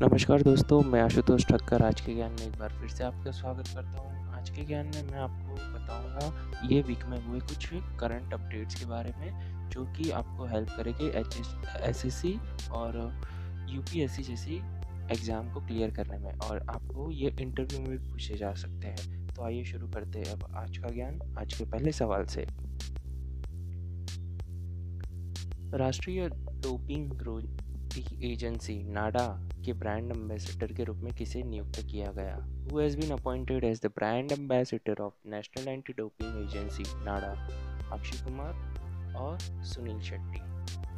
[0.00, 3.68] नमस्कार दोस्तों, मैं आशुतोष ठक्कर आज के ज्ञान में एक बार फिर से आपका स्वागत
[3.68, 7.66] करता हूँ। आज के ज्ञान में मैं आपको बताऊँगा ये वीक में हुए कुछ
[8.00, 11.36] करंट अपडेट्स के बारे में, जो कि आपको हेल्प करेगी एच
[12.06, 12.22] एस
[12.72, 12.96] और
[13.70, 14.56] यू पी एस सी जैसी
[15.12, 19.26] एग्ज़ाम को क्लियर करने में और आपको ये इंटरव्यू में भी पूछे जा सकते हैं।
[19.34, 22.46] तो आइए शुरू करते हैं अब आज का ज्ञान, आज के पहले सवाल से।
[25.78, 27.10] राष्ट्रीय डोपिंग
[27.98, 32.36] एजेंसी, नाडा के ब्रांड एम्बेसडर के रूप में किसे नियुक्त किया गया?
[32.72, 37.48] Who has been appointed as the brand ambassador of national anti doping agency NADA?
[37.92, 40.38] Akshay Kumar और सुनील शेट्टी।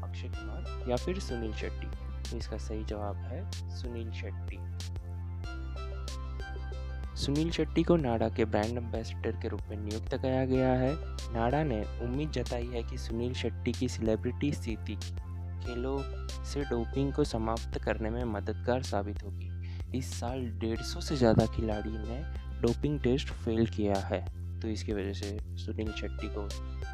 [0.03, 2.39] अक्षय कुमार या फिर सुनील शेट्टी?
[2.39, 4.59] इसका सही जवाब है सुनील शेट्टी।
[7.17, 10.95] सुनील शेट्टी को नाडा के ब्रांड एम्बेसडर के रूप में नियुक्त किया गया है।
[11.35, 14.99] नाडा ने उम्मीद जताई है कि सुनील शेट्टी की सेलिब्रिटी स्थिति
[15.67, 15.99] खेलों
[16.45, 19.51] से डोपिंग को समाप्त करने में मददगार साबित होगी।
[19.99, 22.23] इस साल 150 से ज़्यादा खिलाड़ी ने
[22.63, 24.25] डोपिंग टेस्ट फेल किया है।
[24.61, 26.43] तो इसकी वजह से सुनील शेट्टी को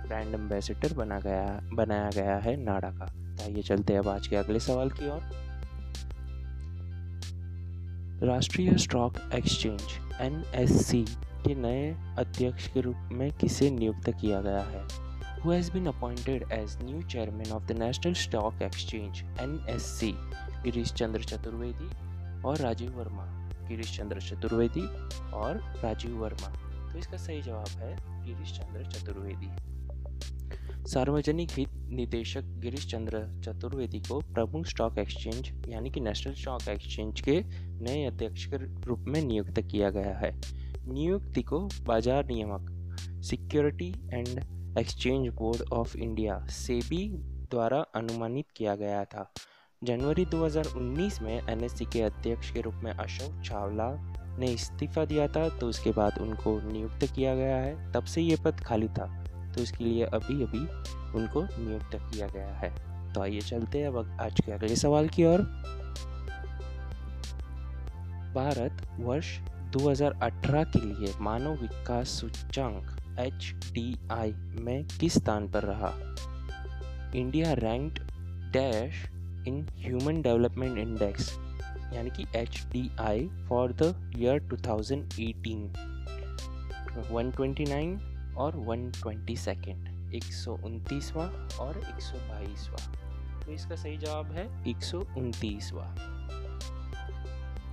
[0.07, 4.27] ब्रांड एम्बेसडर बना गया, बनाया गया है नाडा का। तो आइए चलते हैं अब आज
[4.27, 5.21] के अगले सवाल की ओर।
[8.23, 9.83] राष्ट्रीय स्टॉक एक्सचेंज
[10.21, 10.43] एन
[11.45, 14.83] के नए अध्यक्ष के रूप में किसे नियुक्त किया गया है?
[15.43, 20.13] Who has been appointed as new chairman of the National Stock Exchange NSC
[20.65, 21.89] Girish Chandra Chaturvedi
[22.43, 23.25] और राजीव वर्मा
[23.69, 24.83] गिरीश चंद्र चतुर्वेदी
[25.35, 26.49] और राजीव वर्मा
[26.93, 27.97] तो इसका सही जवाब है
[28.27, 29.51] गिरीश चंद्र चतुर्वेदी
[30.91, 37.21] सार्वजनिक हित निदेशक गिरीश चंद्र चतुर्वेदी को प्रमुख स्टॉक एक्सचेंज यानी कि नेशनल स्टॉक एक्सचेंज
[37.21, 37.43] के
[37.85, 40.33] नए अध्यक्ष के रूप में नियुक्त किया गया है।
[40.89, 42.71] नियुक्ति को बाज़ार नियामक
[43.25, 44.41] security and
[44.79, 47.07] exchange board of India, SEBI,
[47.51, 49.33] द्वारा अनुमानित किया गया था।
[49.83, 53.89] जनवरी 2019 में एनएससी के अध्यक्ष के रूप में अशोक चावला
[54.39, 58.37] ने इस्तीफा दिया था तो उसके बाद उनको नियुक्त किया गया है। तब से ये
[58.45, 59.07] पद खाली था
[59.55, 60.61] तो इसके लिए अभी अभी
[61.19, 65.25] उनको नियुक्त किया गया है। तो आइए चलते हैं अब आज के अगले सवाल की
[65.25, 65.43] ओर।
[68.35, 69.39] भारत वर्ष
[69.73, 75.93] 2018 के लिए मानव विकास सूचकांक एच टी आई में किस स्थान पर रहा?
[77.17, 77.99] India ranked
[78.53, 79.05] dash
[79.49, 81.33] in human development index,
[81.95, 85.69] यानी कि H D I for the year 2018
[87.11, 91.25] 129 और 122 सेकेंड एक सौ उनतीसवा
[91.61, 92.93] और एक सौ बाईसवा।
[93.45, 95.95] तो इसका सही जवाब है एक सौ उनतीसवा।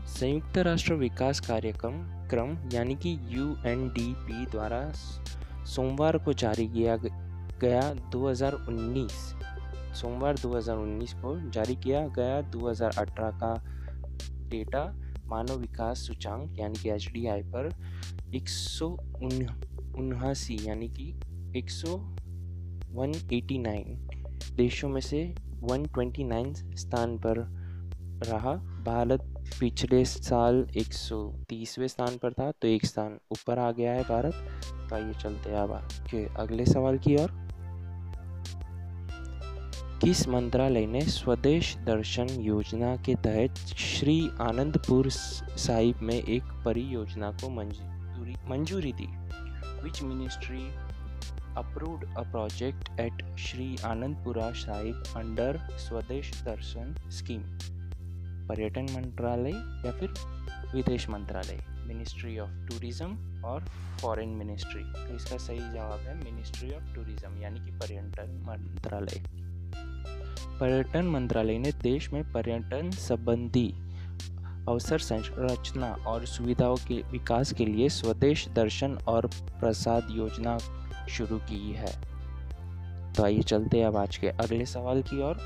[0.08, 1.94] संयुक्त राष्ट्र विकास कार्यक्रम,
[2.28, 4.92] क्रम, यानी कि यूएनडीपी द्वारा
[5.68, 6.96] सोमवार को जारी किया
[7.62, 9.12] गया 2019
[9.96, 13.54] सोमवार 2019 को जारी किया गया 2018 का
[14.50, 14.84] डेटा
[15.26, 17.70] मानव विकास सूचांक यानी कि एचडीआई पर
[18.36, 18.88] एक सौ
[19.98, 21.20] उन्हासी, यानी कि
[21.60, 21.96] एक सौ
[22.92, 24.08] वन एटी नाइन
[24.56, 27.38] देशों में से 129 स्थान पर
[28.28, 28.54] रहा।
[28.84, 34.34] भारत पिछले साल 130वें स्थान पर था तो एक स्थान ऊपर आ गया है भारत।
[34.90, 37.32] तो आइए चलते हैं अब के अगले सवाल की ओर।
[40.04, 47.50] किस मंत्रालय ने स्वदेश दर्शन योजना के तहत श्री आनंदपुर साहिब में एक परियोजना को
[47.50, 49.08] मंजूरी मंजूरी दी?
[49.84, 50.68] Which ministry
[51.58, 57.42] approved a project at Shri Anandpura Sahib under Swadesh Darshan scheme
[58.50, 59.52] पर्यटन मंत्रालय
[59.86, 60.14] या फिर
[60.74, 63.66] विदेश मंत्रालय मिनिस्ट्री ऑफ़ टूरिज़्म और
[64.02, 69.24] फॉरेन मिनिस्ट्री तो इसका सही जवाब है मिनिस्ट्री ऑफ़ टूरिज़्म यानी कि पर्यटन मंत्रालय।
[70.60, 73.68] पर्यटन मंत्रालय ने देश में पर्यटन संबंधी
[74.70, 79.28] अवसर संरचना और सुविधाओं के विकास के लिए स्वदेश दर्शन और
[79.60, 80.58] प्रसाद योजना
[81.10, 81.92] शुरू की है।
[83.14, 85.38] तो आइए चलते हैं अब आज के अगले सवाल की ओर।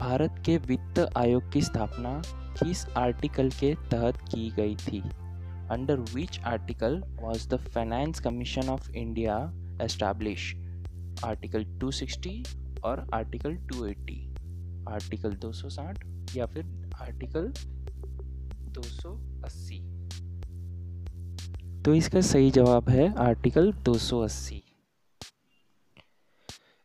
[0.00, 2.10] भारत के वित्त आयोग की स्थापना
[2.62, 5.00] किस आर्टिकल के तहत की गई थी?
[5.70, 9.36] Under which article was the finance commission of India
[9.82, 10.54] establish
[11.24, 12.32] article 260
[12.84, 14.16] और आर्टिकल 280
[14.88, 16.64] आर्टिकल 260 या फिर
[17.00, 17.52] आर्टिकल
[18.78, 19.82] 280
[21.84, 24.69] तो इसका सही जवाब है आर्टिकल 280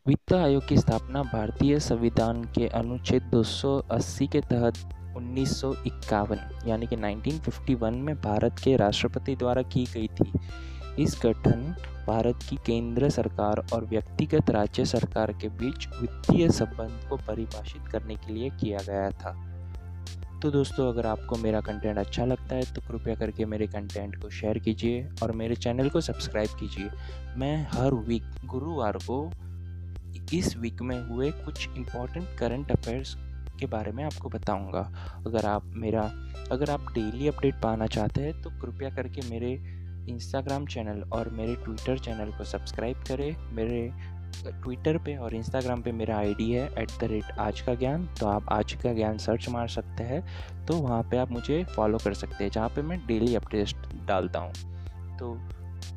[0.06, 6.88] वित्त आयोग की स्थापना भारतीय संविधान के अनुच्छेद 280 के तहत उन्नीस सौ इक्यावन, यानी
[6.88, 10.32] कि 1951 में भारत के राष्ट्रपति द्वारा की गई थी।
[11.04, 11.64] इस गठन
[12.08, 18.16] भारत की केंद्र सरकार और व्यक्तिगत राज्य सरकार के बीच वित्तीय संबंध को परिभाषित करने
[18.16, 19.34] के लिए किया गया था।
[20.42, 24.30] तो दोस्तों, अगर आपको मेरा कंटेंट अच्छा लगता है तो कृपया करके मेरे कंटेंट को
[24.32, 26.90] शेयर कीजिए और मेरे चैनल को सब्सक्राइब कीजिए।
[27.38, 29.20] मैं हर वीक गुरुवार को
[30.34, 33.16] इस वीक में हुए कुछ इम्पोर्टेंट करंट अफेयर्स
[33.60, 34.80] के बारे में आपको बताऊँगा।
[35.28, 36.02] अगर आप मेरा,
[36.52, 39.52] अगर आप डेली अपडेट पाना चाहते हैं तो कृपया करके मेरे
[40.10, 43.90] इंस्टाग्राम चैनल और मेरे ट्विटर चैनल को सब्सक्राइब करें। मेरे
[44.44, 48.28] ट्विटर पे और इंस्टाग्राम पे मेरा आईडी है एट द रेट आज का ज्ञान। तो
[48.28, 50.22] आप आज का ज्ञान सर्च मार सकते हैं।
[50.66, 54.40] तो वहाँ पे आप मुझे फॉलो कर सकते हैं, जहाँ पे मैं डेली अपडेट डालता
[54.40, 54.54] हूँ।
[55.18, 55.34] तो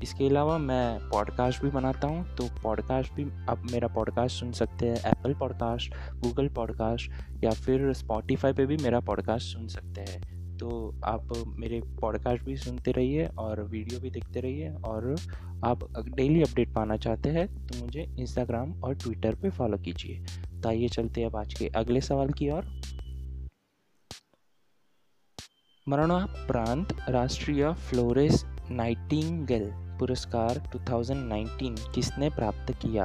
[0.02, 4.86] इसके अलावा मैं पॉडकास्ट भी बनाता हूँ तो पॉडकास्ट भी आप मेरा पॉडकास्ट सुन सकते
[4.86, 10.36] हैं एप्पल पॉडकास्ट गूगल पॉडकास्ट या फिर स्पॉटिफाई पे भी मेरा पॉडकास्ट सुन सकते हैं।
[10.58, 10.68] तो
[11.04, 15.14] आप मेरे पॉडकास्ट भी सुनते रहिए और वीडियो भी देखते रहिए और
[15.64, 20.24] आप डेली अपडेट पाना चाहते हैं तो मुझे इंस्टाग्राम और ट्विटर पे फॉलो कीजिए।
[20.60, 22.64] तो आइए चलते अब आज के अगले सवाल की ओर।
[25.86, 33.04] मरणोपरांत राष्ट्रीय फ्लोरेस नाइटिंगेल पुरस्कार 2019 किसने प्राप्त किया?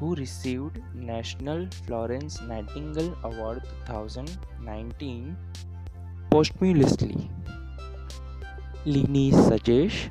[0.00, 5.34] Who received national Florence Nightingale award 2019
[6.32, 7.28] posthumously
[8.86, 10.08] Lini Sajesh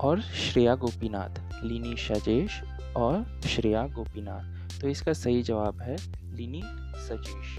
[0.00, 2.62] और श्रेया गोपीनाथ लीनी सजेश
[2.96, 5.96] और श्रेया गोपीनाथ तो इसका सही जवाब है
[6.36, 6.62] लीनी
[7.08, 7.58] सजेश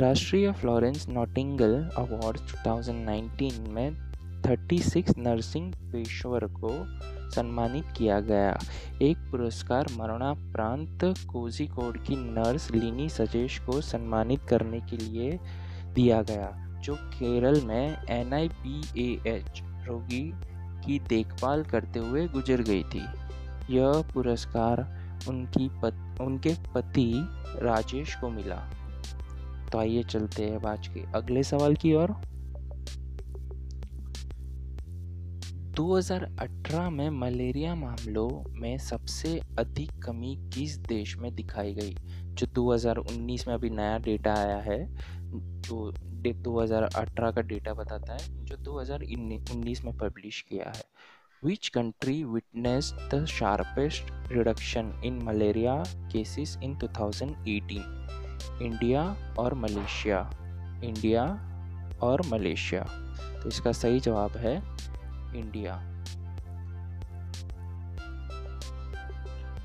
[0.00, 4.12] राष्ट्रीय फ्लोरेंस नोटिंगल अवार्ड 2019 में
[4.42, 6.70] 36 नर्सिंग पेशवर को
[7.30, 8.58] सम्मानित किया गया।
[9.02, 15.38] एक पुरस्कार मरणोपरांत कोझिकोड की नर्स लिनी सजेश को सम्मानित करने के लिए
[15.94, 18.50] दिया गया जो केरल में एन
[19.86, 20.32] रोगी
[20.84, 23.04] की देखभाल करते हुए गुजर गई थी।
[23.70, 27.12] यह पुरस्कार उनकी पत, उनके पति
[27.62, 28.79] राजेश को मिला।
[29.72, 32.10] तो आइए चलते हैं आज के अगले सवाल की ओर।
[35.70, 41.96] 2018 में मलेरिया मामलों में सबसे अधिक कमी किस देश में दिखाई गई?
[42.34, 44.96] जो 2019 में अभी नया डेटा आया है,
[45.60, 50.82] जो 2018 का डेटा बताता है, जो 2019 में पब्लिश किया है।
[51.44, 58.19] Which country witness the sharpest reduction in malaria cases in 2018
[58.62, 60.30] India और मलेशिया।
[60.84, 61.24] इंडिया
[62.02, 62.82] और मलेशिया।
[63.42, 64.62] तो इसका सही जवाब है
[65.36, 65.86] इंडिया।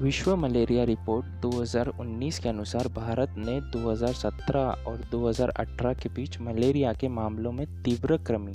[0.02, 7.08] विश्व मलेरिया रिपोर्ट 2019 के अनुसार भारत ने 2017 और 2018 के बीच मलेरिया के
[7.08, 8.54] मामलों में तीव्र कमी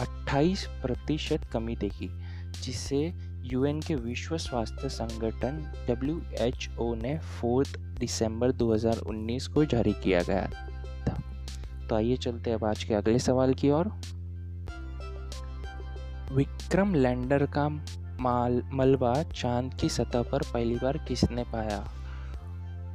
[0.00, 2.08] 28 प्रतिशत कमी देखी,
[2.62, 3.14] जिससे
[3.52, 6.22] यूएन के विश्व स्वास्थ्य संगठन डब्ल्यू
[6.94, 11.22] ने फोर्थ दिसंबर 2019 को जारी किया गया था।
[11.88, 13.88] तो आइए चलते हैं आज के अगले सवाल की ओर।
[16.32, 17.68] विक्रम लैंडर का
[18.20, 21.78] माल, मलबा चाँद की सतह पर पहली बार किसने पाया?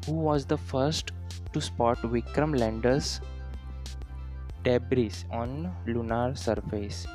[0.08, 1.14] Who was the first
[1.54, 3.22] to spot Vikram landers
[4.64, 7.08] debris on lunar surface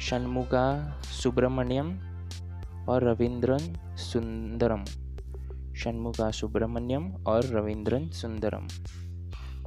[0.00, 2.07] Shanmuga Subramanian
[2.88, 4.84] और रविंद्रन सुंदरम।
[5.74, 8.66] षणमुगा सुब्रमण्यम और रविंद्रन सुंदरम।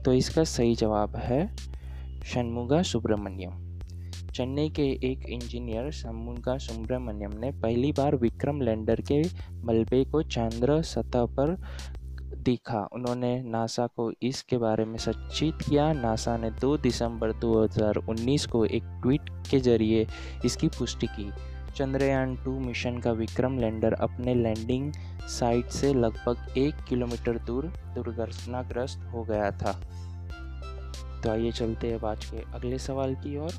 [0.05, 1.45] तो इसका सही जवाब है
[2.25, 3.67] षणमुगा सुब्रमण्यम
[4.31, 9.21] चेन्नई के एक इंजीनियर शनमुगा सुब्रमण्यम ने पहली बार विक्रम लैंडर के
[9.53, 11.55] मलबे को चंद्र सतह पर
[12.37, 18.65] दिखा। उन्होंने नासा को इसके बारे में सचित किया। नासा ने 2 दिसंबर 2019 को
[18.65, 20.07] एक ट्वीट के ज़रिए
[20.45, 21.29] इसकी पुष्टि की।
[21.75, 29.09] चंद्रयान टू मिशन का विक्रम लैंडर अपने लैंडिंग साइट से लगभग एक किलोमीटर दूर दुर्घटनाग्रस्त
[29.13, 29.81] हो गया था।
[31.23, 33.51] तो आइए चलते हैं आज के अगले सवाल की ओर।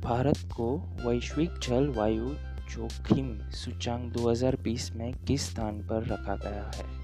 [0.00, 2.28] भारत को वैश्विक जलवायु
[2.70, 6.97] जोखिम सूचांक 2020 में किस स्थान पर रखा गया है?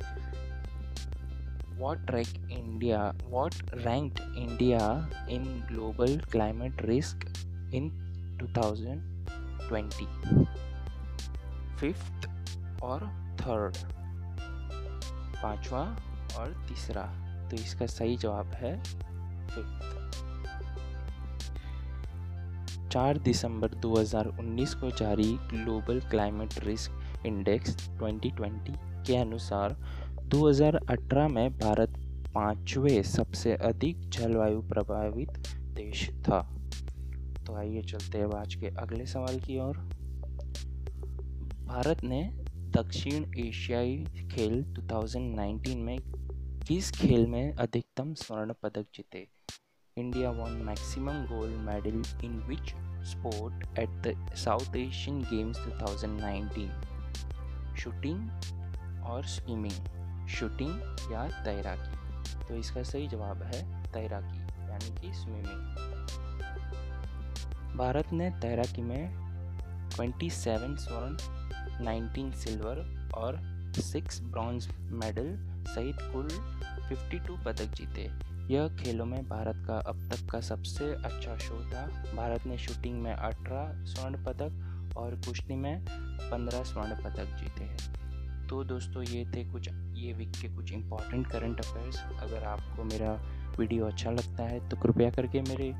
[1.78, 3.54] What rank India, what
[3.84, 7.26] ranked India in global climate risk
[7.72, 7.90] in
[8.38, 10.06] 2020
[11.80, 12.28] fifth
[12.82, 13.00] और
[13.40, 13.76] थर्ड
[15.42, 15.82] पांचवा
[16.38, 17.02] और तीसरा?
[17.50, 19.94] तो इसका सही जवाब है फिफ्थ
[22.92, 28.76] चार दिसंबर 2019 को जारी ग्लोबल क्लाइमेट रिस्क इंडेक्स 2020
[29.06, 29.76] के अनुसार
[30.34, 31.94] 2018 में भारत
[32.34, 36.56] पाँचवें सबसे अधिक जलवायु प्रभावित देश था।
[37.46, 39.76] तो आइए चलते हैं आज के अगले सवाल की ओर।
[41.66, 45.98] भारत ने दक्षिण एशियाई खेल 2019 में
[46.68, 49.28] किस खेल में अधिकतम स्वर्ण पदक जीते?
[49.98, 52.74] India won maximum gold medal in which
[53.08, 56.68] sport at the South Asian Games 2019
[57.76, 58.30] shooting
[59.04, 65.46] और स्विमिंग शूटिंग या तैराकी। तो इसका सही जवाब है तैराकी, यानी कि स्विमिंग
[67.76, 71.16] भारत ने तैराकी में 27 स्वर्ण
[71.84, 73.36] 19 सिल्वर और
[73.74, 76.28] 6 ब्रॉन्ज मेडल सहित कुल
[76.88, 78.10] 52 पदक जीते।
[78.54, 83.02] यह खेलों में भारत का अब तक का सबसे अच्छा शो था। भारत ने शूटिंग
[83.02, 85.84] में 18 स्वर्ण पदक और कुश्ती में
[86.30, 88.03] 15 स्वर्ण पदक जीते हैं।
[88.48, 93.12] तो दोस्तों ये थे कुछ, ये वीक के कुछ इंपॉर्टेंट करंट अफेयर्स अगर आपको मेरा
[93.58, 95.72] वीडियो अच्छा लगता है तो कृपया करके मेरे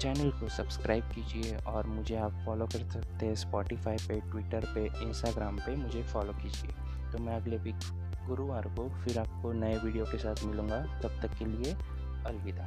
[0.00, 4.84] चैनल को सब्सक्राइब कीजिए और मुझे आप फॉलो कर सकते हैं स्पॉटिफाई पे ट्विटर पे
[5.04, 6.70] इंस्टाग्राम पे, मुझे फॉलो कीजिए।
[7.12, 7.78] तो मैं अगले वीक
[8.28, 11.72] गुरुवार को फिर आपको नए वीडियो के साथ मिलूँगा। तब तक के लिए
[12.26, 12.64] अलविदा।